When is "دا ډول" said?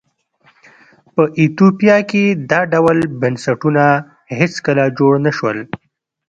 2.51-2.97